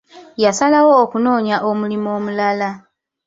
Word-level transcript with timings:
Yasalawo 0.43 0.93
okunoonya 1.03 1.57
omulimu 1.69 2.07
omulala. 2.17 2.69